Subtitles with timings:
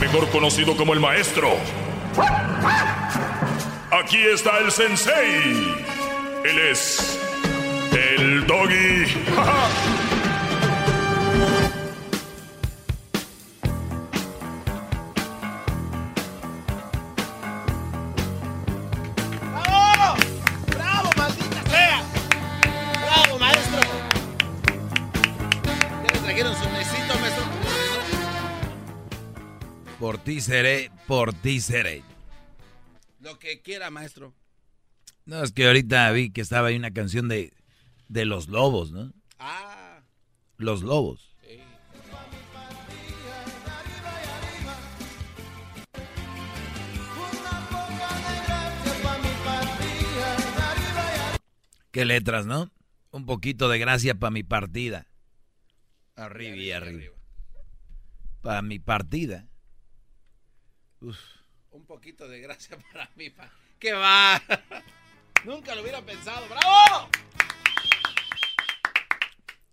[0.00, 1.56] mejor conocido como el maestro.
[3.90, 5.76] Aquí está el sensei.
[6.44, 7.18] Él es
[7.92, 9.04] el doggy.
[30.38, 32.04] ti seré, por ti seré.
[33.18, 34.36] Lo que quiera, maestro.
[35.26, 37.52] No, es que ahorita vi que estaba ahí una canción de,
[38.06, 39.12] de los lobos, ¿no?
[39.40, 40.00] Ah.
[40.56, 41.34] Los lobos.
[41.42, 41.58] Sí.
[51.90, 52.70] Qué letras, ¿no?
[53.10, 55.08] Un poquito de gracia para mi partida.
[56.14, 57.16] Arriba y arriba.
[58.40, 59.48] Para mi partida.
[61.00, 61.18] Uf.
[61.70, 63.30] Un poquito de gracia para mí.
[63.30, 63.50] Pa.
[63.78, 64.42] ¡Qué va!
[65.44, 66.46] Nunca lo hubiera pensado.
[66.48, 67.08] ¡Bravo!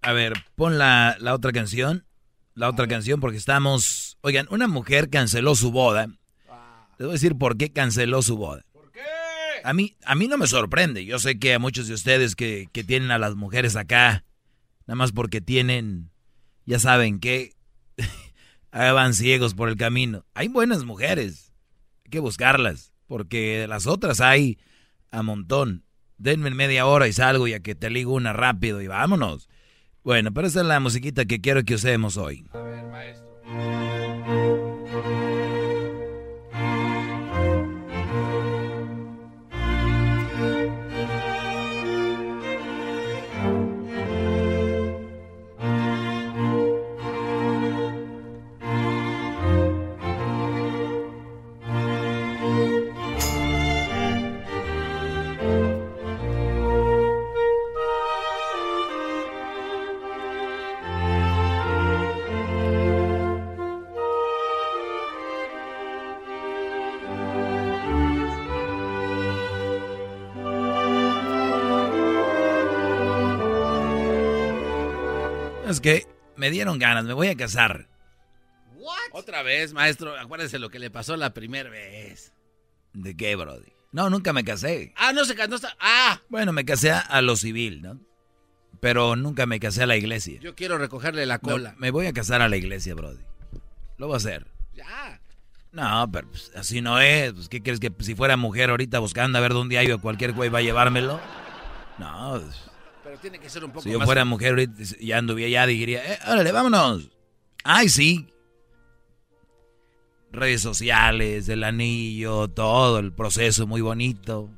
[0.02, 2.06] A ver, pon la, la otra canción.
[2.54, 4.17] La otra canción porque estamos...
[4.22, 6.08] Oigan, una mujer canceló su boda.
[6.98, 8.64] Les voy a decir por qué canceló su boda.
[8.72, 9.02] ¿Por qué?
[9.64, 11.04] A mí, a mí no me sorprende.
[11.05, 14.23] Yo sé que a muchos de ustedes que, que tienen a las mujeres acá,
[14.86, 16.11] nada más porque tienen,
[16.66, 17.55] ya saben que
[18.75, 20.25] van ciegos por el camino.
[20.33, 21.53] Hay buenas mujeres,
[22.03, 24.58] hay que buscarlas, porque las otras hay
[25.11, 25.83] a montón.
[26.17, 29.49] Denme media hora y salgo ya que te ligo una rápido y vámonos.
[30.03, 32.45] Bueno, pero esa es la musiquita que quiero que usemos hoy.
[32.53, 33.85] A ver, maestro.
[76.38, 77.88] Me dieron ganas, me voy a casar.
[78.76, 78.96] ¿What?
[79.12, 80.18] Otra vez, maestro.
[80.18, 82.34] Acuérdese lo que le pasó la primera vez.
[82.94, 83.73] ¿De qué, Brody?
[83.92, 84.94] No, nunca me casé.
[84.98, 85.68] Ah, no se casó.
[85.80, 86.22] Ah.
[86.30, 88.00] Bueno, me casé a lo civil, ¿no?
[88.80, 90.40] Pero nunca me casé a la iglesia.
[90.42, 91.72] Yo quiero recogerle la cola.
[91.72, 93.23] No, me voy a casar a la iglesia, Brody.
[93.98, 94.48] Lo voy a hacer.
[94.73, 95.22] Ya.
[95.72, 97.34] No, pero pues, así no es.
[97.34, 100.34] Pues, ¿Qué crees que si fuera mujer ahorita buscando a ver dónde hay o cualquier
[100.34, 101.20] güey va a llevármelo?
[101.98, 102.42] No.
[102.42, 102.70] pues,
[103.31, 104.69] tiene que ser un poco si yo más- fuera mujer
[105.02, 107.09] ya anduviera ya diría, eh, órale, vámonos.
[107.63, 108.27] Ay, sí.
[110.31, 114.52] Redes sociales, el anillo, todo, el proceso muy bonito.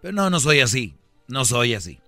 [0.00, 0.94] Pero no, no soy así.
[1.26, 1.98] No soy así.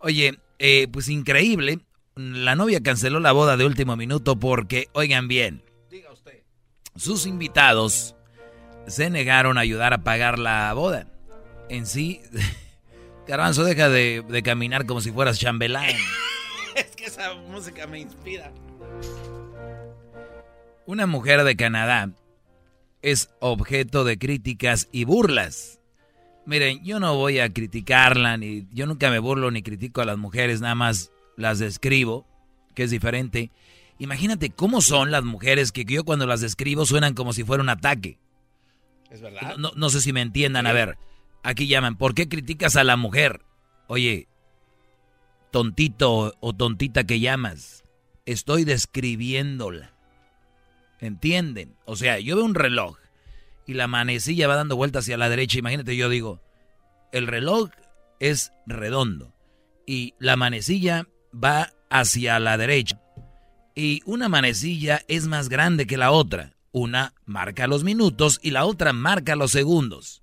[0.00, 1.78] Oye, eh, pues increíble.
[2.16, 6.42] La novia canceló la boda de último minuto porque, oigan bien, Diga usted.
[6.96, 8.16] sus invitados
[8.88, 11.06] se negaron a ayudar a pagar la boda.
[11.68, 12.22] En sí,
[13.26, 15.90] Garbanzo, deja de, de caminar como si fueras chambelán.
[16.76, 18.52] Es que esa música me inspira.
[20.84, 22.10] Una mujer de Canadá
[23.00, 25.80] es objeto de críticas y burlas.
[26.44, 30.18] Miren, yo no voy a criticarla, ni yo nunca me burlo ni critico a las
[30.18, 32.26] mujeres, nada más las describo,
[32.74, 33.50] que es diferente.
[33.98, 37.70] Imagínate cómo son las mujeres que yo cuando las describo suenan como si fuera un
[37.70, 38.18] ataque.
[39.10, 39.56] ¿Es verdad?
[39.56, 40.66] No, no sé si me entiendan.
[40.66, 40.98] A ver,
[41.46, 43.42] aquí llaman, ¿por qué criticas a la mujer?
[43.86, 44.26] Oye,
[45.52, 47.84] tontito o tontita que llamas,
[48.26, 49.92] estoy describiéndola.
[50.98, 51.76] ¿Entienden?
[51.84, 52.98] O sea, yo veo un reloj
[53.64, 55.58] y la manecilla va dando vueltas hacia la derecha.
[55.58, 56.42] Imagínate, yo digo,
[57.12, 57.70] el reloj
[58.18, 59.32] es redondo
[59.86, 63.00] y la manecilla va hacia la derecha.
[63.76, 66.54] Y una manecilla es más grande que la otra.
[66.72, 70.22] Una marca los minutos y la otra marca los segundos.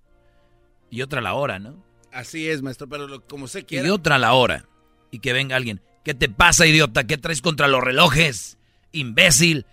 [0.93, 1.83] Y otra la hora, ¿no?
[2.11, 3.87] Así es, maestro, pero como se quiere.
[3.87, 4.67] Y otra la hora.
[5.09, 5.81] Y que venga alguien.
[6.03, 7.05] ¿Qué te pasa, idiota?
[7.05, 8.59] ¿Qué traes contra los relojes?
[8.91, 9.65] Imbécil.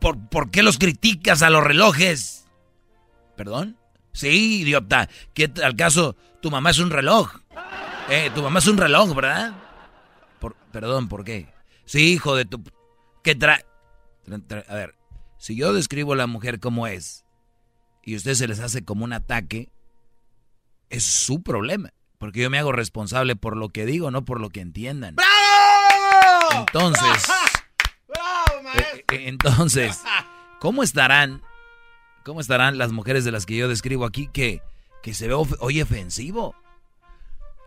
[0.00, 2.46] ¿Por, ¿Por qué los criticas a los relojes?
[3.36, 3.78] ¿Perdón?
[4.12, 5.08] Sí, idiota.
[5.34, 6.14] ¿Qué al caso?
[6.40, 7.40] Tu mamá es un reloj.
[8.08, 9.56] Eh, tu mamá es un reloj, ¿verdad?
[10.38, 11.48] Por, perdón, ¿por qué?
[11.84, 12.62] Sí, hijo de tu...
[13.24, 13.64] ¿Qué trae?
[14.68, 14.94] A ver,
[15.36, 17.24] si yo describo a la mujer como es
[18.04, 19.72] y a usted se les hace como un ataque,
[20.90, 21.92] es su problema.
[22.18, 25.14] Porque yo me hago responsable por lo que digo, no por lo que entiendan.
[25.14, 26.64] ¡Bravo!
[26.66, 27.28] Entonces...
[28.08, 28.98] ¡Bravo, maestro!
[28.98, 30.02] Eh, eh, entonces,
[30.60, 31.42] ¿cómo estarán?
[32.24, 34.62] ¿Cómo estarán las mujeres de las que yo describo aquí que,
[35.02, 36.56] que se ve hoy ofensivo?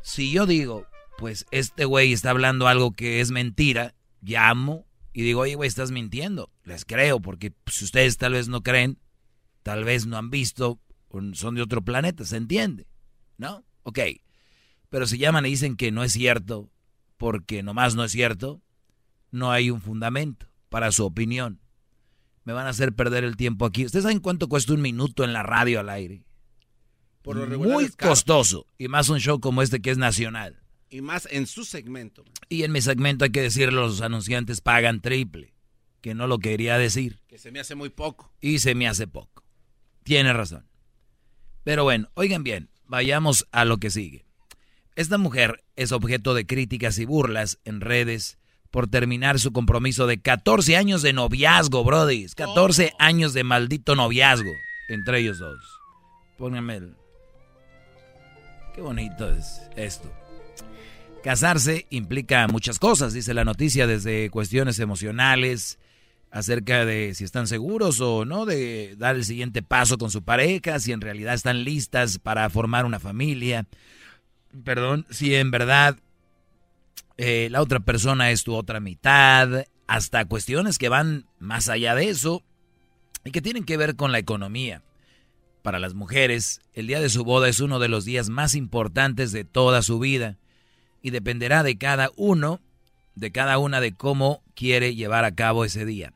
[0.04, 0.86] Si yo digo,
[1.18, 5.92] pues este güey está hablando algo que es mentira, llamo y digo, oye, güey, estás
[5.92, 6.52] mintiendo.
[6.64, 9.00] Les creo, porque si ustedes tal vez no creen,
[9.64, 10.80] tal vez no han visto,
[11.34, 12.88] son de otro planeta, ¿se entiende?
[13.38, 13.64] ¿No?
[13.84, 14.00] Ok.
[14.90, 16.70] Pero si llaman y dicen que no es cierto,
[17.18, 18.62] porque nomás no es cierto,
[19.32, 21.60] no hay un fundamento para su opinión.
[22.44, 23.86] Me van a hacer perder el tiempo aquí.
[23.86, 26.24] ¿Ustedes saben cuánto cuesta un minuto en la radio al aire?
[27.22, 28.66] Por lo Muy costoso.
[28.78, 30.60] Y más un show como este que es nacional.
[30.90, 32.26] Y más en su segmento.
[32.50, 35.54] Y en mi segmento hay que decirlo, los anunciantes pagan triple.
[36.02, 37.20] Que no lo quería decir.
[37.28, 38.34] Que se me hace muy poco.
[38.42, 39.46] Y se me hace poco.
[40.04, 40.66] Tiene razón.
[41.64, 44.26] Pero bueno, oigan bien, vayamos a lo que sigue.
[44.98, 48.38] Esta mujer es objeto de críticas y burlas en redes
[48.70, 52.28] por terminar su compromiso de 14 años de noviazgo, Brody.
[52.36, 54.52] 14 años de maldito noviazgo
[54.90, 55.62] entre ellos dos.
[56.38, 56.96] Pónganme el...
[58.76, 60.12] Qué bonito es esto.
[61.24, 65.80] Casarse implica muchas cosas, dice la noticia, desde cuestiones emocionales,
[66.32, 70.80] acerca de si están seguros o no de dar el siguiente paso con su pareja,
[70.80, 73.68] si en realidad están listas para formar una familia,
[74.64, 75.98] perdón, si en verdad
[77.18, 82.08] eh, la otra persona es tu otra mitad, hasta cuestiones que van más allá de
[82.10, 82.44] eso
[83.26, 84.84] y que tienen que ver con la economía.
[85.64, 89.34] Para las mujeres, el día de su boda es uno de los días más importantes
[89.34, 90.38] de toda su vida
[91.02, 92.62] y dependerá de cada uno,
[93.16, 96.14] de cada una de cómo quiere llevar a cabo ese día.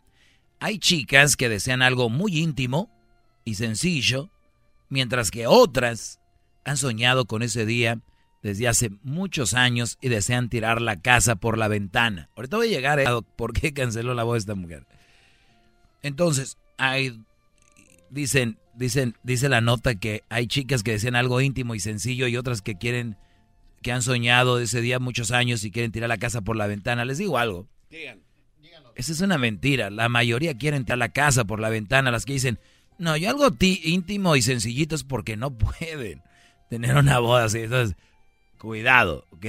[0.59, 2.89] Hay chicas que desean algo muy íntimo
[3.43, 4.29] y sencillo,
[4.89, 6.19] mientras que otras
[6.63, 7.99] han soñado con ese día
[8.41, 12.29] desde hace muchos años y desean tirar la casa por la ventana.
[12.35, 14.85] Ahorita voy a llegar a por qué canceló la voz de esta mujer.
[16.01, 17.19] Entonces, hay
[18.09, 22.37] dicen, dicen, dice la nota que hay chicas que desean algo íntimo y sencillo y
[22.37, 23.17] otras que quieren
[23.81, 27.05] que han soñado ese día muchos años y quieren tirar la casa por la ventana.
[27.05, 27.67] Les digo algo.
[28.95, 29.89] Esa es una mentira.
[29.89, 32.11] La mayoría quieren tirar la casa por la ventana.
[32.11, 32.59] Las que dicen,
[32.97, 36.21] no, yo algo íntimo y sencillito es porque no pueden
[36.69, 37.59] tener una boda así.
[37.59, 37.95] Entonces,
[38.57, 39.45] Cuidado, ¿ok?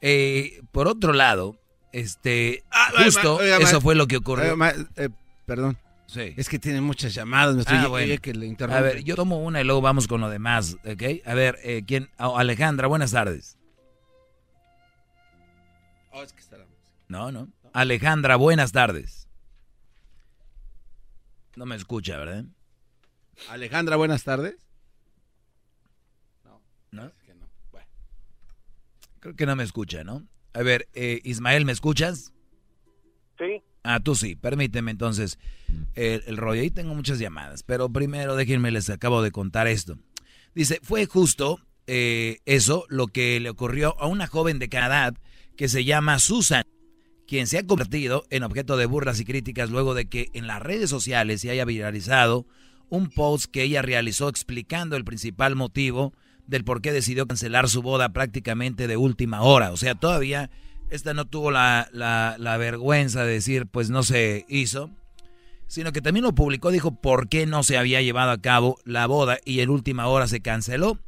[0.00, 1.58] Eh, por otro lado,
[1.92, 4.56] este, ah, justo eso fue lo que ocurrió.
[4.96, 5.10] Eh,
[5.46, 5.76] perdón.
[6.06, 6.34] Sí.
[6.36, 9.64] Es que tiene muchas llamadas, me ah, que le A ver, yo tomo una y
[9.64, 11.26] luego vamos con lo demás, ¿ok?
[11.26, 12.08] A ver, eh, ¿quién?
[12.18, 13.58] Oh, Alejandra, buenas tardes.
[16.12, 16.56] Oh, es que está
[17.08, 17.48] no, no.
[17.72, 19.28] Alejandra, buenas tardes.
[21.56, 22.44] No me escucha, ¿verdad?
[23.48, 24.56] Alejandra, buenas tardes.
[29.22, 30.26] Creo que no me escucha, ¿no?
[30.52, 32.32] A ver, eh, Ismael, ¿me escuchas?
[33.38, 33.62] Sí.
[33.84, 34.34] Ah, tú sí.
[34.34, 35.38] Permíteme entonces
[35.94, 36.60] el, rollo.
[36.60, 39.96] Ahí tengo muchas llamadas, pero primero déjenme les acabo de contar esto.
[40.56, 45.14] Dice, fue justo eh, eso lo que le ocurrió a una joven de Canadá
[45.56, 46.64] que se llama Susan,
[47.32, 50.60] quien se ha convertido en objeto de burlas y críticas luego de que en las
[50.60, 52.46] redes sociales se haya viralizado
[52.90, 56.12] un post que ella realizó explicando el principal motivo
[56.46, 59.72] del por qué decidió cancelar su boda prácticamente de última hora.
[59.72, 60.50] O sea, todavía
[60.90, 64.90] esta no tuvo la, la, vergüenza de decir, pues no se hizo,
[65.68, 69.06] sino que también lo publicó, dijo por qué no se había llevado a cabo la
[69.06, 70.98] boda y en última hora se canceló.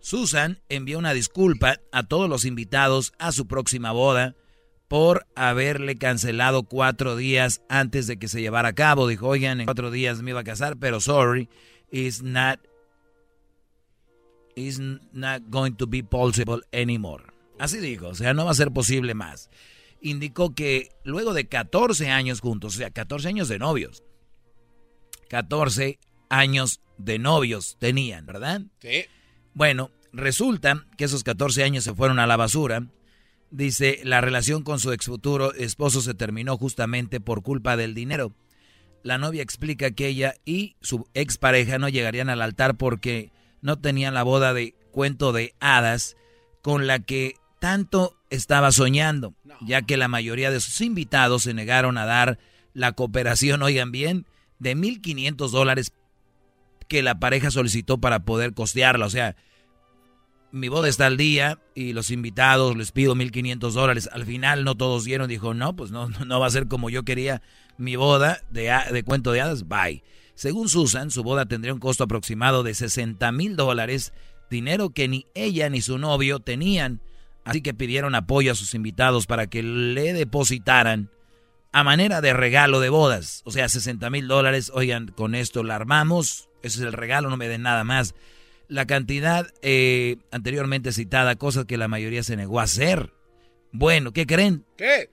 [0.00, 4.34] Susan envió una disculpa a todos los invitados a su próxima boda
[4.92, 9.08] por haberle cancelado cuatro días antes de que se llevara a cabo.
[9.08, 11.48] Dijo, oigan, en cuatro días me iba a casar, pero sorry,
[11.90, 12.60] it's not
[14.54, 17.24] is not going to be possible anymore.
[17.58, 19.48] Así dijo, o sea, no va a ser posible más.
[20.02, 24.02] Indicó que luego de 14 años juntos, o sea, 14 años de novios,
[25.30, 28.60] 14 años de novios tenían, ¿verdad?
[28.80, 29.06] Sí.
[29.54, 32.86] Bueno, resulta que esos 14 años se fueron a la basura.
[33.52, 38.32] Dice, la relación con su ex futuro esposo se terminó justamente por culpa del dinero.
[39.02, 43.30] La novia explica que ella y su expareja no llegarían al altar porque
[43.60, 46.16] no tenían la boda de cuento de hadas
[46.62, 51.98] con la que tanto estaba soñando, ya que la mayoría de sus invitados se negaron
[51.98, 52.38] a dar
[52.72, 54.24] la cooperación, oigan bien,
[54.60, 55.92] de 1.500 dólares
[56.88, 59.04] que la pareja solicitó para poder costearla.
[59.04, 59.36] O sea,
[60.52, 64.08] mi boda está al día y los invitados les pido 1.500 dólares.
[64.12, 67.04] Al final no todos dieron, dijo, no, pues no, no va a ser como yo
[67.04, 67.42] quería
[67.78, 70.04] mi boda de, de cuento de hadas, bye.
[70.34, 74.12] Según Susan, su boda tendría un costo aproximado de 60 mil dólares,
[74.50, 77.00] dinero que ni ella ni su novio tenían.
[77.44, 81.10] Así que pidieron apoyo a sus invitados para que le depositaran
[81.72, 83.42] a manera de regalo de bodas.
[83.44, 84.70] O sea, 60 mil dólares.
[84.74, 86.48] Oigan, con esto la armamos.
[86.62, 88.14] Ese es el regalo, no me den nada más.
[88.72, 93.12] La cantidad eh, anteriormente citada, cosas que la mayoría se negó a hacer.
[93.70, 94.64] Bueno, ¿qué creen?
[94.78, 95.10] ¿Qué?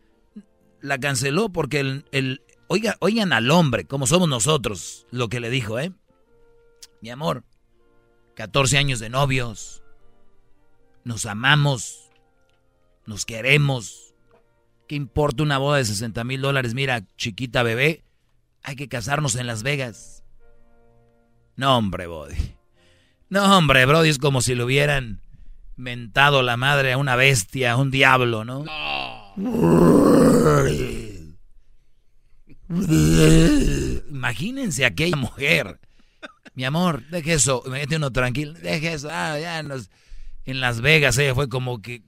[0.80, 5.50] La canceló porque el, el oiga, oigan al hombre, como somos nosotros, lo que le
[5.50, 5.92] dijo, ¿eh?
[7.02, 7.44] Mi amor,
[8.36, 9.84] 14 años de novios,
[11.04, 12.10] nos amamos,
[13.06, 14.14] nos queremos.
[14.88, 16.76] ¿Qué importa una boda de 60 mil dólares?
[16.76, 18.06] Mira, chiquita bebé,
[18.64, 20.24] hay que casarnos en Las Vegas.
[21.58, 22.59] No, hombre, Brody.
[23.30, 25.22] No, hombre, Brody, es como si le hubieran
[25.76, 28.66] mentado la madre a una bestia, a un diablo, ¿no?
[34.10, 35.80] Imagínense aquella mujer.
[36.56, 39.10] Mi amor, deje eso, mete uno tranquilo, deje eso.
[39.12, 42.02] Ah, ya en Las Vegas ella fue como que...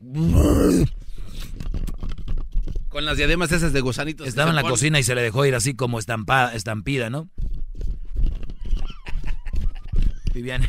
[2.89, 4.27] Con las diademas esas de gusanitos.
[4.27, 7.29] Estaba en la cocina y se le dejó ir así como estampada, estampida, ¿no?
[10.33, 10.67] Viviane.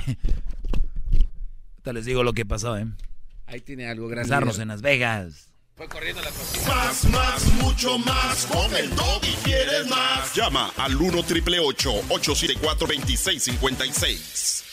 [1.73, 2.87] Ahorita les digo lo que pasó, ¿eh?
[3.47, 4.31] Ahí tiene algo, gracias.
[4.31, 5.49] Casarnos en Las Vegas.
[5.75, 6.75] Fue corriendo la cocina.
[6.75, 8.47] Más, más, mucho más.
[8.47, 10.35] Con el y quieres más.
[10.35, 14.72] Llama al 1 triple 874 2656.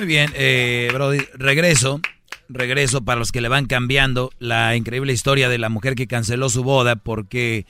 [0.00, 2.00] Muy bien, eh, Brody, regreso.
[2.48, 6.48] Regreso para los que le van cambiando la increíble historia de la mujer que canceló
[6.48, 7.66] su boda porque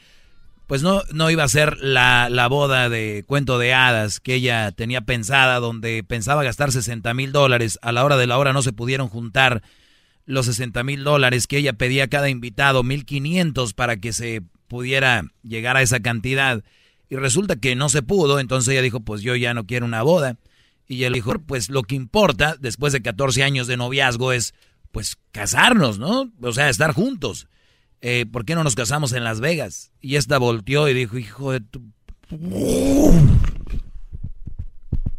[0.68, 4.70] pues no, no iba a ser la, la boda de cuento de hadas que ella
[4.70, 7.80] tenía pensada, donde pensaba gastar 60 mil dólares.
[7.82, 9.60] A la hora de la hora no se pudieron juntar
[10.24, 15.24] los 60 mil dólares que ella pedía a cada invitado, 1.500 para que se pudiera
[15.42, 16.62] llegar a esa cantidad.
[17.08, 20.02] Y resulta que no se pudo, entonces ella dijo, pues yo ya no quiero una
[20.02, 20.36] boda.
[20.90, 24.54] Y él dijo, pues lo que importa después de 14 años de noviazgo es,
[24.90, 26.32] pues, casarnos, ¿no?
[26.42, 27.46] O sea, estar juntos.
[28.00, 29.92] Eh, ¿Por qué no nos casamos en Las Vegas?
[30.00, 31.80] Y esta volteó y dijo, hijo de tu...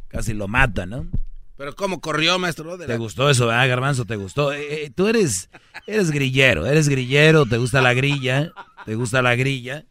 [0.09, 1.07] Casi lo mata, ¿no?
[1.55, 2.77] Pero ¿cómo corrió, maestro?
[2.77, 4.03] ¿Te gustó eso, ah, Garbanzo?
[4.03, 4.51] ¿Te gustó?
[4.51, 5.49] Eh, eh, tú eres,
[5.87, 8.51] eres grillero, eres grillero, te gusta la grilla,
[8.85, 9.85] te gusta la grilla.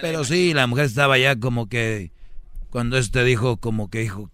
[0.00, 2.12] pero sí, la mujer estaba ya como que,
[2.70, 4.30] cuando este dijo, como que dijo,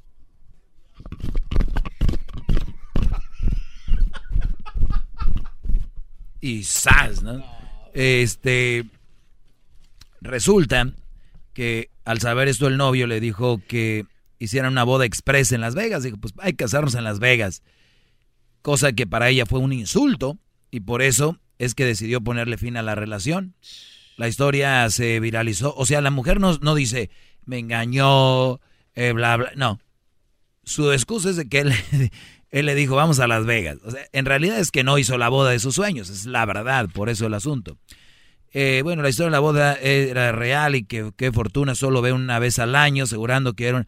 [6.45, 7.23] y ¡zas!
[7.23, 7.43] ¿no?
[7.95, 8.85] Este,
[10.21, 10.93] resulta
[11.55, 14.05] que al saber esto el novio le dijo que
[14.39, 16.03] hicieran una boda express en Las Vegas.
[16.03, 17.63] Dijo, pues hay que casarnos en Las Vegas.
[18.61, 20.39] Cosa que para ella fue un insulto
[20.71, 23.55] y por eso es que decidió ponerle fin a la relación.
[24.19, 25.75] La historia se viralizó.
[25.77, 27.11] O sea, la mujer no, no dice,
[27.47, 28.61] me engañó,
[28.95, 29.53] eh, bla, bla.
[29.57, 29.81] No,
[30.65, 31.73] su excusa es de que él,
[32.51, 33.79] él, le dijo, vamos a Las Vegas.
[33.85, 36.45] O sea, en realidad es que no hizo la boda de sus sueños, es la
[36.47, 37.79] verdad, por eso el asunto.
[38.53, 42.39] Eh, bueno, la historia de la boda era real y que fortuna solo ve una
[42.39, 43.87] vez al año, asegurando que era,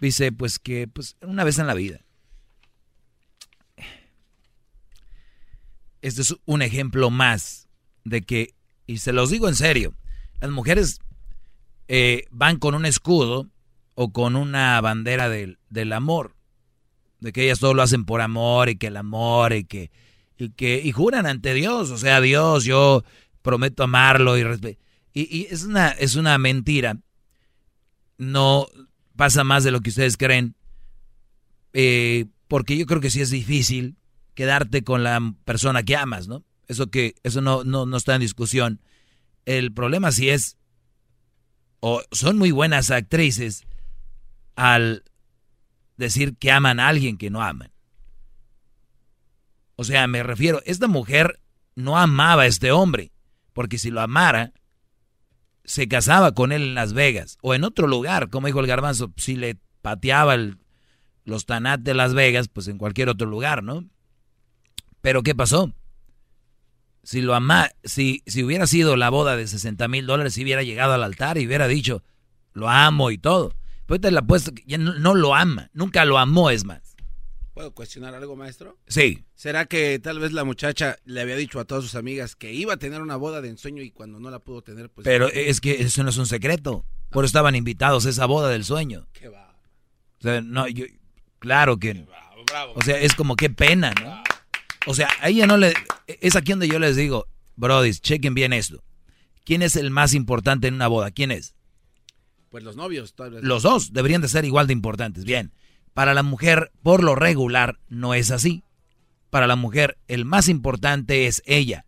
[0.00, 2.00] dice, pues que pues una vez en la vida.
[6.00, 7.66] Este es un ejemplo más
[8.04, 8.54] de que,
[8.86, 9.94] y se los digo en serio,
[10.40, 11.00] las mujeres
[11.88, 13.48] eh, van con un escudo
[13.94, 16.34] o con una bandera del, del amor,
[17.20, 19.90] de que ellas todo lo hacen por amor y que el amor y que
[20.36, 23.04] y que y juran ante Dios, o sea, Dios, yo
[23.42, 24.78] prometo amarlo y
[25.12, 26.98] y, y es una es una mentira.
[28.18, 28.66] No
[29.16, 30.56] pasa más de lo que ustedes creen,
[31.72, 33.96] eh, porque yo creo que sí es difícil
[34.34, 36.44] quedarte con la persona que amas, ¿no?
[36.66, 38.80] Eso que eso no no, no está en discusión.
[39.44, 40.56] El problema sí es
[41.78, 43.64] o son muy buenas actrices
[44.56, 45.04] al
[45.96, 47.72] decir que aman a alguien que no aman.
[49.76, 51.40] O sea, me refiero, esta mujer
[51.74, 53.12] no amaba a este hombre,
[53.52, 54.52] porque si lo amara,
[55.64, 59.12] se casaba con él en Las Vegas o en otro lugar, como dijo el garbanzo,
[59.16, 60.36] si le pateaba
[61.24, 63.84] los Tanat de Las Vegas, pues en cualquier otro lugar, ¿no?
[65.00, 65.72] Pero ¿qué pasó?
[67.02, 70.62] Si lo ama, si, si hubiera sido la boda de 60 mil dólares, si hubiera
[70.62, 72.02] llegado al altar y hubiera dicho,
[72.52, 73.54] lo amo y todo.
[73.86, 76.94] Pues te la apuesto que ya no, no, lo ama, nunca lo amó, es más.
[77.52, 78.78] ¿Puedo cuestionar algo, maestro?
[78.88, 79.24] Sí.
[79.34, 82.74] ¿Será que tal vez la muchacha le había dicho a todas sus amigas que iba
[82.74, 85.04] a tener una boda de ensueño y cuando no la pudo tener, pues...
[85.04, 86.84] Pero es que eso no es un secreto.
[87.10, 89.06] Por eso estaban invitados a esa boda del sueño.
[89.12, 89.56] Qué va.
[90.18, 90.86] O sea, no, yo,
[91.38, 91.92] claro que...
[91.92, 92.72] Bravo, bravo.
[92.74, 94.22] O sea, es como qué pena, ¿no?
[94.86, 95.74] O sea, a ella no le...
[96.06, 98.82] Es aquí donde yo les digo, Brody, chequen bien esto.
[99.44, 101.12] ¿Quién es el más importante en una boda?
[101.12, 101.53] ¿Quién es?
[102.54, 103.16] Pues los novios.
[103.16, 103.42] Tal vez.
[103.42, 105.24] Los dos deberían de ser igual de importantes.
[105.24, 105.52] Bien.
[105.92, 108.62] Para la mujer, por lo regular, no es así.
[109.28, 111.84] Para la mujer, el más importante es ella.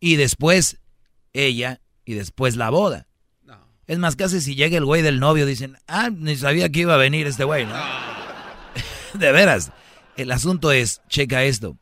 [0.00, 0.78] Y después,
[1.34, 1.82] ella.
[2.06, 3.06] Y después la boda.
[3.44, 3.68] No.
[3.86, 6.94] Es más, casi si llega el güey del novio, dicen, ah, ni sabía que iba
[6.94, 7.74] a venir este güey, ¿no?
[9.12, 9.72] de veras.
[10.16, 11.76] El asunto es, checa esto,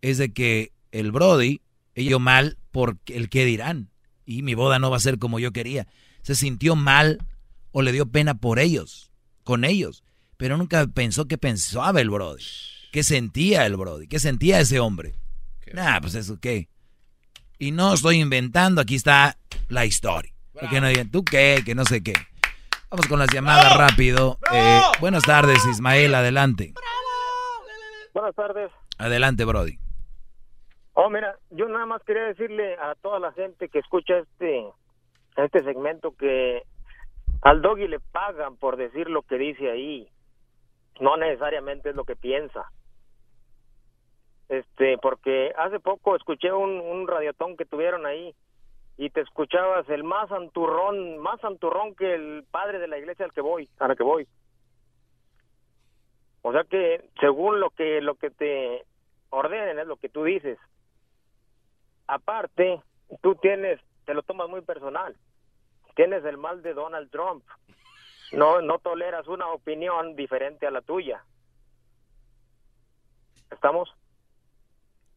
[0.00, 1.60] es de que el Brody,
[1.94, 3.88] ella mal por el que dirán.
[4.26, 5.86] Y mi boda no va a ser como yo quería.
[6.22, 7.20] Se sintió mal
[7.72, 9.10] o le dio pena por ellos,
[9.44, 10.04] con ellos.
[10.36, 12.44] Pero nunca pensó qué pensaba el Brody.
[12.92, 14.06] ¿Qué sentía el Brody?
[14.06, 15.14] ¿Qué sentía ese hombre?
[15.72, 16.68] Nah, pues eso qué.
[17.58, 19.38] Y no estoy inventando, aquí está
[19.68, 20.32] la historia.
[20.52, 21.62] Porque no digan, ¿tú qué?
[21.64, 22.12] Que no sé qué.
[22.90, 24.38] Vamos con las llamadas rápido.
[24.52, 26.74] Eh, buenas tardes, Ismael, adelante.
[28.12, 28.70] Buenas tardes.
[28.98, 29.78] Adelante, Brody.
[30.92, 34.66] Oh, mira, yo nada más quería decirle a toda la gente que escucha este
[35.36, 36.62] este segmento que
[37.42, 40.08] al doggy le pagan por decir lo que dice ahí.
[41.00, 42.70] No necesariamente es lo que piensa.
[44.48, 48.34] Este, porque hace poco escuché un, radiotón que tuvieron ahí
[48.96, 53.32] y te escuchabas el más santurrón, más santurrón que el padre de la iglesia al
[53.32, 54.28] que voy, a la que voy.
[56.42, 58.84] O sea que según lo que lo que te
[59.30, 60.58] ordenen es lo que tú dices.
[62.06, 62.82] Aparte,
[63.22, 65.16] tú tienes, te lo tomas muy personal.
[65.94, 67.44] Tienes el mal de Donald Trump.
[68.32, 71.24] No no toleras una opinión diferente a la tuya.
[73.50, 73.94] ¿Estamos?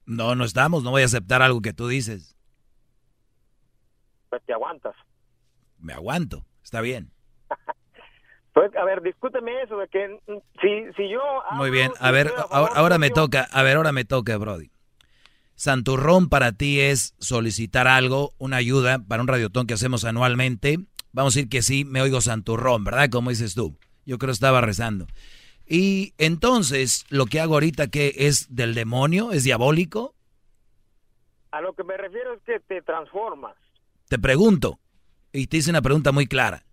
[0.05, 2.35] No, no estamos, no voy a aceptar algo que tú dices.
[4.29, 4.95] Pues te aguantas.
[5.79, 7.11] Me aguanto, está bien.
[8.53, 11.19] Pues, a ver, discúteme eso de que mm, si, si yo...
[11.51, 14.71] Muy bien, si a ver, ahora, ahora me toca, a ver, ahora me toca, Brody.
[15.55, 20.79] Santurrón para ti es solicitar algo, una ayuda para un radiotón que hacemos anualmente.
[21.13, 23.09] Vamos a decir que sí, me oigo Santurrón, ¿verdad?
[23.09, 23.77] Como dices tú.
[24.05, 25.07] Yo creo que estaba rezando.
[25.65, 29.31] Y entonces, lo que hago ahorita, que es del demonio?
[29.31, 30.13] ¿Es diabólico?
[31.51, 33.55] A lo que me refiero es que te transformas.
[34.09, 34.79] Te pregunto,
[35.31, 36.65] y te hice una pregunta muy clara.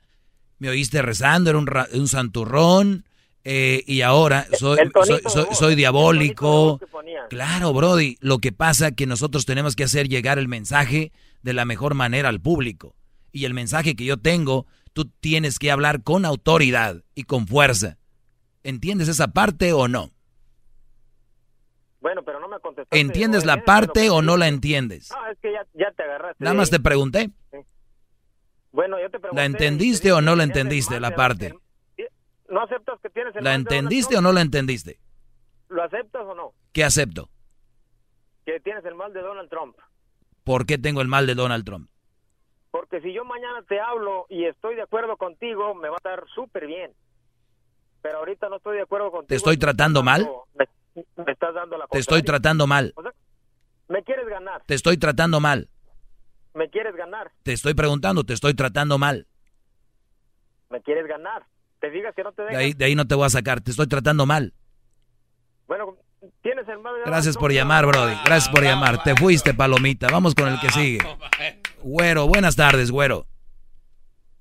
[0.59, 3.05] Me oíste rezando, era un, un santurrón,
[3.45, 6.79] eh, y ahora soy, soy, soy- soy diabólico.
[7.29, 8.17] Claro, Brody.
[8.21, 12.29] Lo que pasa que nosotros tenemos que hacer llegar el mensaje de la mejor manera
[12.29, 12.95] al público.
[13.33, 17.99] Y el mensaje que yo tengo, tú tienes que hablar con autoridad y con fuerza.
[18.63, 20.11] ¿Entiendes esa parte o no?
[22.01, 22.99] Bueno, pero no me contestaste.
[23.01, 25.11] ¿Entiendes ¿o la parte o no la entiendes?
[25.11, 26.43] No, es que ya, ya te agarraste.
[26.45, 27.31] Nada más te pregunté.
[28.73, 29.37] Bueno, yo te pregunté.
[29.37, 31.55] ¿La entendiste o no la entendiste, la parte?
[32.53, 34.99] ¿No aceptas que tienes ¿La entendiste o no la entendiste?
[35.71, 36.53] ¿Lo aceptas o no?
[36.75, 37.31] ¿Qué acepto?
[38.45, 39.75] Que tienes el mal de Donald Trump.
[40.45, 41.89] ¿Por qué tengo el mal de Donald Trump?
[42.71, 46.25] Porque si yo mañana te hablo y estoy de acuerdo contigo, me va a estar
[46.35, 46.93] súper bien.
[48.03, 49.29] Pero ahorita no estoy de acuerdo contigo.
[49.29, 50.29] ¿Te estoy tratando mal?
[50.55, 50.67] Me,
[51.25, 52.93] me estás dando la Te estoy tratando mal.
[52.97, 53.15] O sea,
[53.89, 54.63] me quieres ganar.
[54.67, 55.71] Te estoy tratando mal.
[56.53, 57.33] Me quieres ganar.
[57.45, 59.27] Te estoy preguntando, te estoy tratando mal.
[60.69, 61.47] Me quieres ganar.
[61.83, 62.63] Te digas que no te De dejas.
[62.63, 64.55] ahí, de ahí no te voy a sacar, te estoy tratando mal.
[65.67, 65.97] Bueno,
[66.43, 68.15] tienes el mal Gracias por llamar, Brody.
[68.25, 69.03] Gracias por llamar.
[69.03, 70.07] Te fuiste, palomita.
[70.11, 70.99] Vamos con el que sigue.
[71.83, 73.27] Güero, buenas tardes, güero.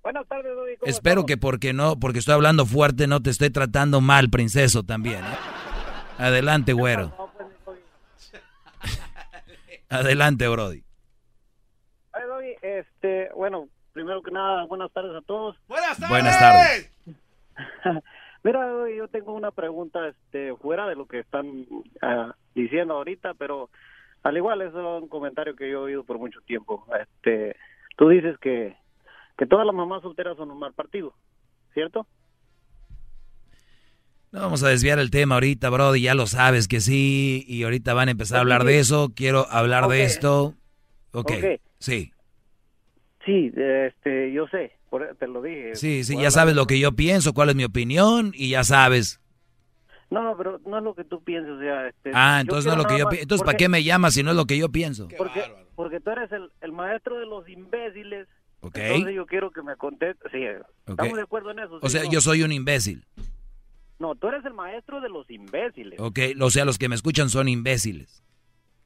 [0.03, 0.51] Buenas tardes.
[0.53, 1.25] ¿cómo Espero estamos?
[1.25, 5.23] que porque no, porque estoy hablando fuerte, no te estoy tratando mal, princeso, también.
[5.25, 5.37] ¿eh?
[6.19, 7.11] Adelante, güero.
[7.35, 7.79] Pues, Doggy.
[9.89, 10.83] Adelante, Brody.
[12.13, 15.55] Ay, Doggy, este, bueno, primero que nada, buenas tardes a todos.
[15.67, 16.09] Buenas tardes.
[16.09, 16.91] Buenas tardes.
[18.43, 21.65] Mira, yo tengo una pregunta, este, fuera de lo que están
[22.01, 23.69] ah, diciendo ahorita, pero
[24.23, 26.85] al igual es un comentario que yo he oído por mucho tiempo.
[26.99, 27.55] Este,
[27.97, 28.75] tú dices que
[29.41, 31.15] que todas las mamás solteras son un mal partido,
[31.73, 32.05] ¿cierto?
[34.31, 37.95] No vamos a desviar el tema ahorita, Brody, ya lo sabes que sí, y ahorita
[37.95, 40.53] van a empezar a hablar de eso, quiero hablar de esto.
[41.11, 41.31] Ok,
[41.79, 42.13] sí.
[43.25, 44.73] Sí, este, yo sé,
[45.19, 45.75] te lo dije.
[45.75, 49.21] Sí, sí, ya sabes lo que yo pienso, cuál es mi opinión, y ya sabes.
[50.09, 52.73] No, no, pero no es lo que tú piensas, o sea, este, Ah, entonces no
[52.73, 53.23] es lo que yo pienso.
[53.23, 55.07] Entonces, ¿para qué me llamas si no es lo que yo pienso?
[55.17, 55.43] Porque,
[55.75, 58.27] porque tú eres el, el maestro de los imbéciles.
[58.59, 58.77] Ok.
[58.77, 60.29] Entonces yo quiero que me contestes.
[60.31, 60.43] Sí,
[60.85, 61.79] estamos de acuerdo en eso.
[61.81, 63.05] O sea, yo soy un imbécil.
[63.99, 65.99] No, tú eres el maestro de los imbéciles.
[65.99, 68.21] Ok, o sea, los que me escuchan son imbéciles.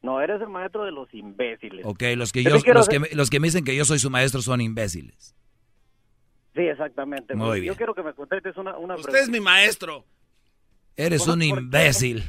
[0.04, 1.84] No, eres el maestro de los imbéciles.
[1.86, 4.12] Ok, los que, yo, los, que, me, los que me dicen que yo soy su
[4.12, 5.36] maestro son imbéciles.
[6.56, 7.36] Sí, exactamente.
[7.36, 7.74] Muy bien.
[7.74, 10.06] Yo quiero que me contestes una, una Usted es mi maestro.
[10.96, 12.24] Eres un imbécil.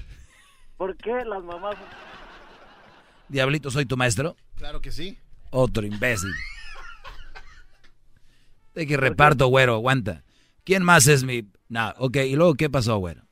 [0.77, 1.77] ¿Por qué las mamás...
[3.29, 4.37] Diablito, ¿soy tu maestro?
[4.57, 5.19] Claro que sí.
[5.51, 6.31] Otro imbécil.
[8.75, 10.25] De que reparto, güero, aguanta.
[10.65, 13.23] ¿Quién más es mi no, ok, ¿y luego qué pasó, güero?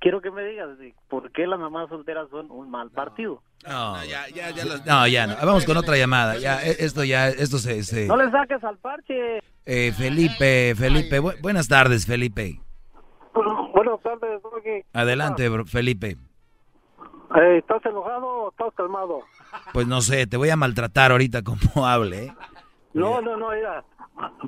[0.00, 0.68] Quiero que me digas,
[1.08, 3.42] ¿por qué las mamás solteras son un mal partido?
[3.66, 5.34] No, ya, ya, ya no, ya no.
[5.44, 6.38] Vamos con otra llamada.
[6.38, 8.06] Ya, e, esto ya, esto se...
[8.06, 9.40] No le saques al parche.
[9.64, 12.60] Eh, Felipe, Felipe, buenas tardes, Felipe.
[13.74, 14.40] Buenas tardes,
[14.92, 16.16] Adelante, Felipe.
[17.34, 19.20] Eh, ¿Estás enojado o estás calmado?
[19.72, 22.34] Pues no sé, te voy a maltratar ahorita como hable, ¿eh?
[22.94, 23.84] No, no, no, mira,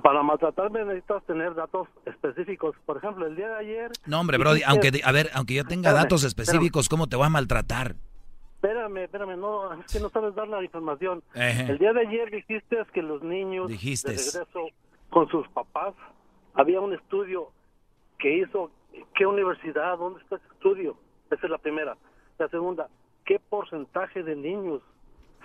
[0.02, 2.76] para maltratarme necesitas tener datos específicos.
[2.86, 3.90] Por ejemplo, el día de ayer...
[4.06, 7.30] No, hombre, Brody, aunque, a ver, aunque yo tenga datos específicos, ¿cómo te voy a
[7.30, 7.96] maltratar?
[9.08, 11.22] Espérame, no, es que no sabes dar la información.
[11.34, 14.10] El día de ayer dijiste que los niños dijiste.
[14.10, 14.66] de regreso
[15.08, 15.94] con sus papás,
[16.52, 17.48] había un estudio
[18.18, 18.70] que hizo,
[19.14, 19.96] ¿qué universidad?
[19.96, 20.98] ¿Dónde está ese estudio?
[21.30, 21.96] Esa es la primera.
[22.38, 22.90] La segunda,
[23.24, 24.82] ¿qué porcentaje de niños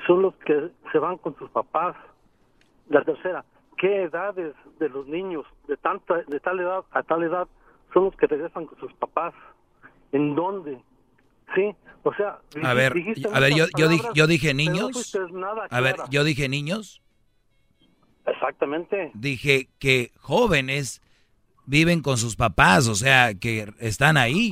[0.07, 1.95] son los que se van con sus papás?
[2.89, 3.45] La tercera,
[3.77, 7.47] ¿qué edades de los niños de tanta de tal edad a tal edad
[7.93, 9.33] son los que regresan con sus papás?
[10.11, 10.83] ¿En dónde?
[11.55, 12.93] Sí, o sea, a ver,
[13.33, 15.15] a ver, yo, yo dije, yo dije niños.
[15.69, 17.01] a ver, yo dije niños.
[18.25, 19.11] Exactamente.
[19.13, 21.01] Dije que jóvenes
[21.65, 24.51] viven con sus papás, o sea, que están ahí.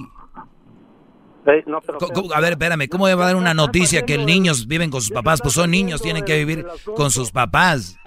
[1.45, 5.41] a ver, espérame, ¿cómo va a dar una noticia que niños viven con sus papás?
[5.41, 7.97] Pues son niños, tienen que vivir con sus papás.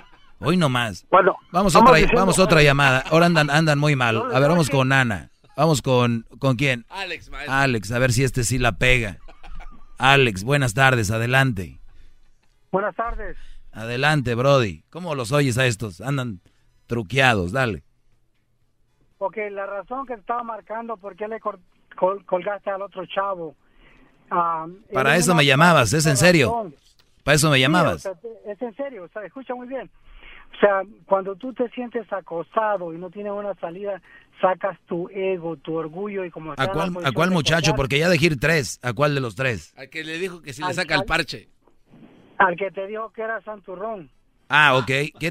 [0.41, 1.07] Hoy no más.
[1.11, 3.05] Bueno, vamos, otra, vamos otra llamada.
[3.11, 4.17] Ahora andan, andan muy mal.
[4.33, 5.31] A ver, vamos con Ana.
[5.57, 6.85] Vamos con, ¿con quién?
[6.89, 9.19] Alex, Alex, a ver si este sí la pega.
[9.99, 11.79] Alex, buenas tardes, adelante.
[12.73, 13.37] Buenas tardes.
[13.73, 14.83] Adelante, Brody.
[14.91, 16.01] ¿Cómo los oyes a estos?
[16.01, 16.41] Andan
[16.87, 17.85] truqueados, dale.
[19.19, 21.41] Ok, la razón que estaba marcando por qué le
[22.27, 23.55] colgaste al otro chavo.
[24.93, 26.73] Para eso me llamabas, ¿es en serio?
[27.23, 28.07] Para eso me llamabas.
[28.47, 29.91] es en serio, o sea, escucha muy bien.
[30.55, 34.01] O sea, cuando tú te sientes acosado y no tienes una salida,
[34.41, 36.53] sacas tu ego, tu orgullo y como...
[36.57, 37.75] ¿A cuál, ¿a cuál muchacho?
[37.75, 38.79] Porque ya dejé ir tres.
[38.83, 39.73] ¿A cuál de los tres?
[39.77, 41.49] Al que le dijo que si le saca el parche.
[42.39, 44.11] Al que te dijo que era Santurrón.
[44.49, 44.91] Ah, ok.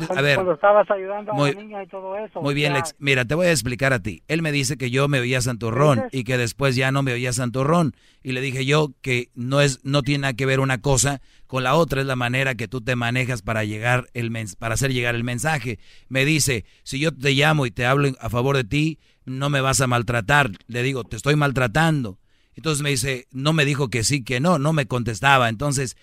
[0.10, 0.36] A ver.
[0.36, 2.41] Cuando estabas ayudando a la niña y todo eso.
[2.41, 2.95] Muy bien, Lex.
[2.99, 4.23] Mira, te voy a explicar a ti.
[4.28, 7.34] Él me dice que yo me oía Santurrón y que después ya no me oía
[7.34, 7.95] Santurrón.
[8.23, 11.63] Y le dije yo que no es, no tiene nada que ver una cosa con
[11.63, 15.13] la otra, es la manera que tú te manejas para llegar el para hacer llegar
[15.15, 15.78] el mensaje.
[16.08, 19.62] Me dice, si yo te llamo y te hablo a favor de ti, no me
[19.62, 20.52] vas a maltratar.
[20.67, 22.17] Le digo, te estoy maltratando.
[22.56, 25.49] Entonces me dice, no me dijo que sí, que no, no me contestaba.
[25.49, 25.97] Entonces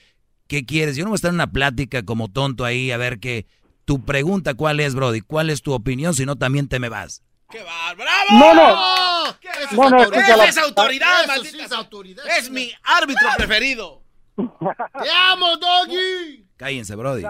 [0.50, 0.96] ¿Qué quieres?
[0.96, 3.46] Yo no voy a estar en una plática como tonto ahí a ver qué.
[3.84, 5.20] Tu pregunta, ¿cuál es, Brody?
[5.20, 6.12] ¿Cuál es tu opinión?
[6.12, 7.22] Si no, también te me vas.
[7.50, 7.94] ¡Qué bar!
[7.96, 8.30] ¡Bravo!
[8.32, 9.40] No, no.
[9.40, 10.48] ¿Qué es, no, no, autoridad?
[10.48, 11.64] es autoridad, maldita.
[11.64, 12.24] es, autoridad.
[12.36, 14.02] es mi árbitro preferido.
[14.36, 16.44] ¡Te amo, Doggy!
[16.56, 17.22] Cállense, Brody.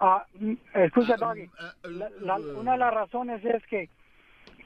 [0.00, 0.24] Ah,
[0.76, 1.50] escucha, Doggy.
[2.56, 3.90] una de las razones es que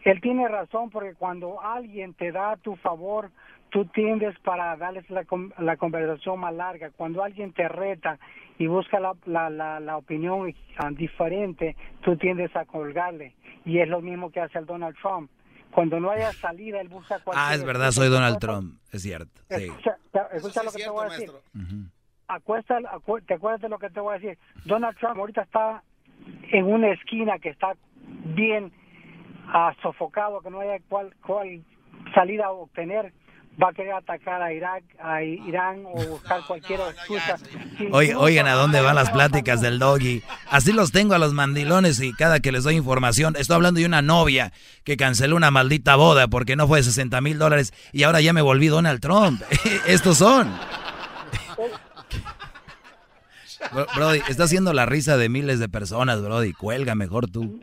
[0.04, 3.32] él tiene razón porque cuando alguien te da tu favor,
[3.70, 5.24] tú tiendes para darles la,
[5.58, 6.90] la conversación más larga.
[6.90, 8.18] Cuando alguien te reta
[8.58, 10.54] y busca la, la, la, opinión
[10.92, 13.34] diferente, tú tiendes a colgarle.
[13.64, 15.30] Y es lo mismo que hace el Donald Trump.
[15.70, 17.46] Cuando no haya salida, él busca cualquier...
[17.46, 19.42] Ah, es verdad, soy Donald Trump, es cierto.
[19.50, 19.70] Sí.
[20.32, 21.30] Escucha, lo que te voy a decir.
[23.26, 24.38] ¿Te acuerdas de lo que te voy a decir?
[24.64, 25.82] Donald Trump ahorita está
[26.50, 27.74] en una esquina que está
[28.34, 28.72] bien
[29.48, 31.62] uh, sofocado, que no haya cual, cual
[32.14, 33.12] salida a obtener
[33.62, 37.36] va a querer atacar a Irak, a Irán o buscar cualquier excusa.
[37.92, 40.22] oigan a dónde van las pláticas del doggy.
[40.50, 43.34] Así los tengo a los mandilones y cada que les doy información.
[43.36, 44.52] Estoy hablando de una novia
[44.84, 48.32] que canceló una maldita boda porque no fue de 60 mil dólares y ahora ya
[48.32, 49.42] me volví Donald Trump.
[49.86, 50.52] Estos son.
[53.96, 56.52] Brody, está haciendo la risa de miles de personas, Brody.
[56.52, 57.60] Cuelga mejor tú.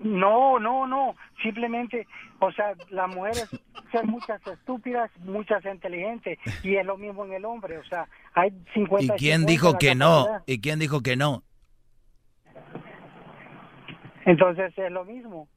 [0.00, 1.16] No, no, no.
[1.42, 2.06] Simplemente,
[2.40, 3.48] o sea, las mujeres
[3.92, 6.38] son muchas estúpidas, muchas inteligentes.
[6.62, 7.78] Y es lo mismo en el hombre.
[7.78, 9.14] O sea, hay 50.
[9.14, 10.26] ¿Y quién dijo que no?
[10.46, 11.42] ¿Y quién dijo que no?
[14.24, 15.48] Entonces es lo mismo.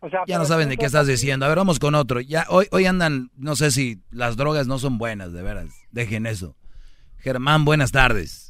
[0.00, 1.44] O sea, ya no saben de qué estás diciendo.
[1.44, 2.20] A ver, vamos con otro.
[2.20, 5.86] Ya hoy, hoy andan, no sé si las drogas no son buenas, de veras.
[5.90, 6.56] Dejen eso.
[7.18, 8.49] Germán, buenas tardes.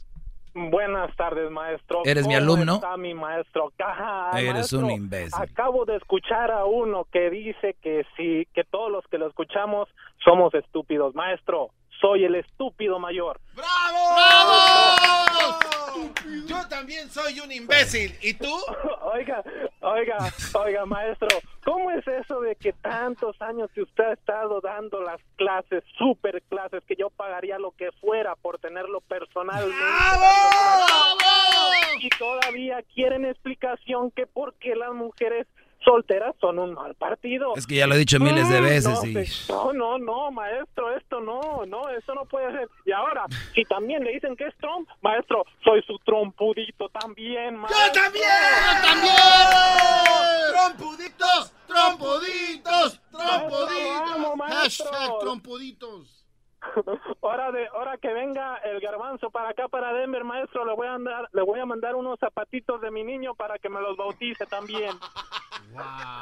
[0.54, 2.02] Buenas tardes, maestro.
[2.04, 2.76] ¿Eres mi alumno?
[2.76, 3.72] Está mi maestro.
[4.36, 5.40] Eres un imbécil.
[5.40, 9.88] Acabo de escuchar a uno que dice que sí, que todos los que lo escuchamos
[10.24, 11.14] somos estúpidos.
[11.14, 13.40] Maestro, soy el estúpido mayor.
[13.54, 14.14] ¡Bravo!
[14.14, 15.60] ¡Bravo!
[16.46, 18.14] Yo también soy un imbécil.
[18.22, 18.52] ¿Y tú?
[19.12, 19.42] Oiga,
[19.80, 20.18] oiga,
[20.54, 21.28] oiga, maestro,
[21.64, 26.40] ¿cómo es eso de que tantos años que usted ha estado dando las clases, super
[26.42, 29.74] clases, que yo pagaría lo que fuera por tenerlo personalmente?
[29.76, 30.26] ¡Bravo!
[32.00, 35.48] Y todavía quieren explicación que por qué las mujeres
[35.84, 37.54] solteras son un mal partido.
[37.56, 39.48] Es que ya lo he dicho miles de veces.
[39.48, 42.68] No, no, no, maestro, esto no, no, eso no puede ser.
[42.84, 47.80] Y ahora, si también le dicen que es Trump, maestro, soy su trompudito también, maestro.
[47.86, 48.24] ¡Yo también!
[48.64, 49.14] ¡Yo también!
[50.52, 51.54] ¡Trompuditos!
[51.66, 53.00] ¡Trompuditos!
[53.10, 54.00] ¡Trompuditos!
[54.48, 56.20] Hashtag trompuditos.
[57.20, 60.92] hora de hora que venga el garbanzo para acá para Denver maestro le voy a
[60.92, 64.44] mandar le voy a mandar unos zapatitos de mi niño para que me los bautice
[64.46, 64.90] también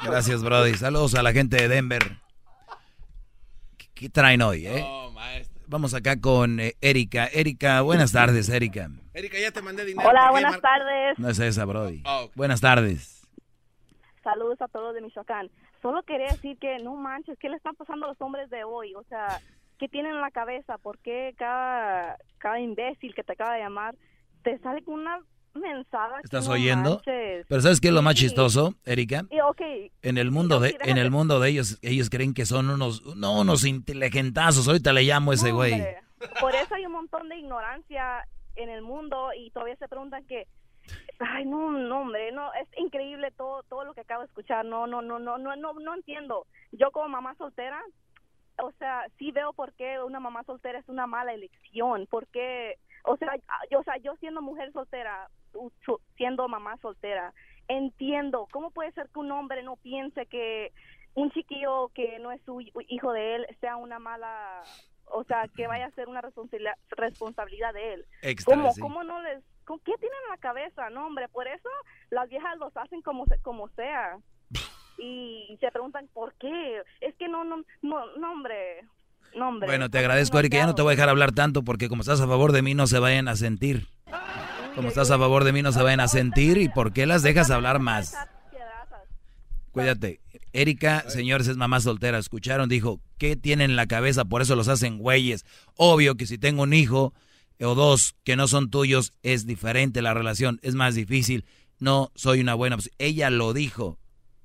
[0.03, 0.73] gracias Brody.
[0.75, 2.17] Saludos a la gente de Denver.
[3.93, 4.85] ¿qué, traen hoy eh?
[5.67, 7.27] vamos acá con eh, Erika.
[7.27, 8.89] Erika buenas tardes Erika.
[9.13, 10.09] Erika ya te mandé dinero.
[10.09, 11.19] Hola buenas tardes.
[11.19, 12.03] No es esa Brody.
[12.05, 13.27] Oh, buenas tardes.
[14.23, 15.49] Saludos a todos de Michoacán.
[15.81, 18.93] Solo quería decir que no manches qué le están pasando a los hombres de hoy
[18.95, 19.41] o sea
[19.79, 20.77] ¿qué tienen en la cabeza?
[20.77, 23.95] ¿Por qué cada, cada imbécil que te acaba de llamar
[24.43, 25.19] te sale con una
[25.53, 26.19] mensada?
[26.23, 27.01] ¿Estás oyendo?
[27.05, 29.25] Pero ¿sabes qué es lo más chistoso, Erika?
[30.01, 33.39] En el mundo de en el mundo de ellos ellos creen que son unos no
[33.39, 34.67] unos inteligentazos.
[34.67, 35.83] Ahorita le llamo a ese güey.
[36.39, 40.47] Por eso hay un montón de ignorancia en el mundo y todavía se preguntan que
[41.19, 44.65] Ay, no, no, hombre, no, es increíble todo todo lo que acabo de escuchar.
[44.65, 46.47] No, no, no, no, no, no, no entiendo.
[46.71, 47.83] Yo como mamá soltera
[48.61, 53.17] o sea, sí veo por qué una mamá soltera es una mala elección, porque, o
[53.17, 53.33] sea,
[53.69, 55.29] yo, o sea, yo siendo mujer soltera,
[56.17, 57.33] siendo mamá soltera,
[57.67, 60.73] entiendo cómo puede ser que un hombre no piense que
[61.15, 64.61] un chiquillo que no es su hijo de él sea una mala,
[65.05, 68.05] o sea, que vaya a ser una responsabilidad, responsabilidad de él.
[68.45, 69.43] ¿Cómo, ¿Cómo no les,
[69.77, 70.89] qué tienen en la cabeza?
[70.89, 71.69] No, hombre, por eso
[72.09, 74.17] las viejas los hacen como, como sea
[74.97, 76.81] y se preguntan por qué.
[77.01, 78.83] Es que no, no, no, no hombre.
[79.35, 79.67] No, hombre.
[79.67, 80.57] Bueno, te agradezco, Erika.
[80.57, 82.73] Ya no te voy a dejar hablar tanto porque como estás a favor de mí
[82.73, 83.87] no se vayan a sentir.
[84.75, 87.23] Como estás a favor de mí no se vayan a sentir y por qué las
[87.23, 88.15] dejas hablar más.
[89.71, 90.19] Cuídate.
[90.51, 92.17] Erika, señores, es mamá soltera.
[92.17, 94.25] Escucharon, dijo, ¿qué tienen en la cabeza?
[94.25, 95.45] Por eso los hacen güeyes.
[95.75, 97.13] Obvio que si tengo un hijo
[97.61, 101.45] o dos que no son tuyos, es diferente la relación, es más difícil.
[101.79, 103.99] No soy una buena Ella lo dijo.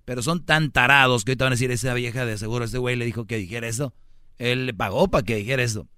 [0.04, 2.96] Pero son tan tarados que ahorita van a decir, esa vieja de seguro, ese güey
[2.96, 3.94] le dijo que dijera eso.
[4.38, 5.88] Él le pagó para que dijera eso.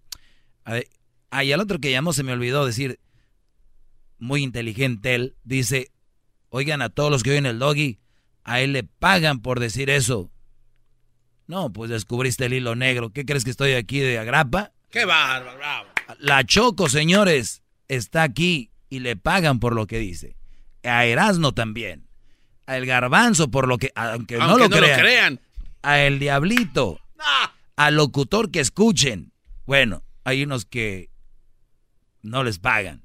[0.64, 2.98] Ah, y al otro que llamó se me olvidó decir,
[4.18, 5.90] muy inteligente él, dice,
[6.48, 7.98] oigan a todos los que oyen el doggy,
[8.44, 10.30] a él le pagan por decir eso.
[11.46, 13.10] No, pues descubriste el hilo negro.
[13.10, 14.72] ¿Qué crees que estoy aquí de agrapa?
[14.90, 15.56] ¡Qué bárbaro!
[15.56, 15.88] Bravo.
[16.18, 20.36] La Choco, señores, está aquí y le pagan por lo que dice.
[20.82, 22.06] A Erasno también
[22.66, 25.40] a el garbanzo, por lo que, aunque, no, lo, crean,
[25.82, 27.00] a el diablito,
[27.76, 29.32] al locutor que escuchen.
[29.66, 31.10] Bueno, hay unos que
[32.22, 33.04] no les pagan.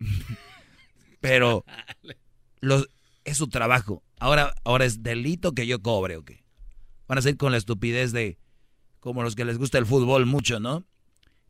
[1.20, 1.64] Pero
[2.60, 2.88] los,
[3.24, 4.02] es su trabajo.
[4.18, 6.44] Ahora, ahora es delito que yo cobre, ¿o qué?
[7.08, 8.38] Van a ser con la estupidez de
[9.00, 10.84] como los que les gusta el fútbol mucho, ¿no?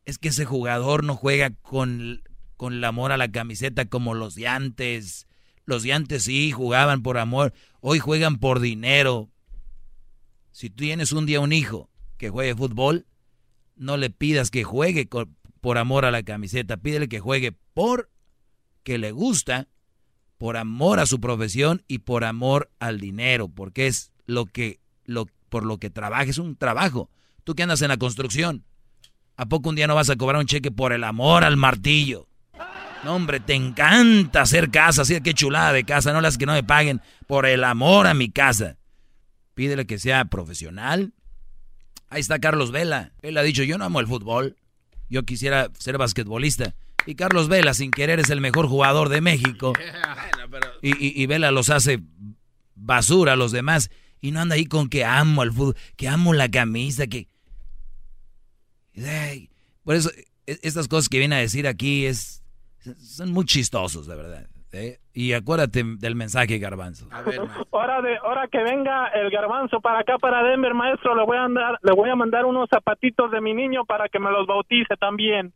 [0.05, 2.23] Es que ese jugador no juega con,
[2.57, 5.27] con el amor a la camiseta como los de antes
[5.65, 9.31] los de antes sí jugaban por amor, hoy juegan por dinero.
[10.51, 11.92] Si tú tienes un día un hijo
[12.23, 13.05] que juegue fútbol,
[13.75, 15.09] no le pidas que juegue
[15.61, 18.11] por amor a la camiseta, pídele que juegue por
[18.85, 19.67] que le gusta,
[20.39, 25.27] por amor a su profesión y por amor al dinero, porque es lo que lo
[25.49, 27.11] por lo que trabaja, es un trabajo.
[27.43, 28.65] Tú que andas en la construcción,
[29.37, 32.29] ¿a poco un día no vas a cobrar un cheque por el amor al martillo?
[33.03, 36.53] No, hombre, te encanta hacer casa, así qué chulada de casa, no las que no
[36.53, 38.77] me paguen por el amor a mi casa.
[39.55, 41.13] Pídele que sea profesional.
[42.13, 43.13] Ahí está Carlos Vela.
[43.23, 44.57] Él ha dicho, yo no amo el fútbol,
[45.09, 46.75] yo quisiera ser basquetbolista.
[47.07, 49.73] Y Carlos Vela, sin querer, es el mejor jugador de México.
[50.83, 52.01] Y, y, Vela los hace
[52.75, 53.89] basura a los demás
[54.21, 57.29] y no anda ahí con que amo al fútbol, que amo la camisa, que...
[59.85, 60.11] por eso,
[60.47, 62.43] e, estas cosas que viene a decir aquí es,
[63.01, 64.51] son muy chistosos, de verdad.
[64.73, 64.99] ¿Eh?
[65.13, 67.07] Y acuérdate del mensaje, Garbanzo.
[67.11, 71.25] A ver, hora, de, hora que venga el Garbanzo para acá, para Denver, maestro, le
[71.25, 74.31] voy, a andar, le voy a mandar unos zapatitos de mi niño para que me
[74.31, 75.53] los bautice también.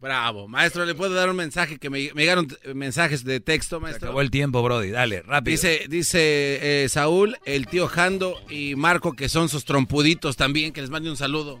[0.00, 0.48] Bravo.
[0.48, 1.78] Maestro, ¿le puedo dar un mensaje?
[1.78, 4.08] Que me, llegaron mensajes de texto, maestro.
[4.08, 4.90] acabó el tiempo, Brody.
[4.90, 5.52] Dale, rápido.
[5.52, 10.80] Dice, dice eh, Saúl, el tío Jando y Marco, que son sus trompuditos también, que
[10.80, 11.60] les mande un saludo.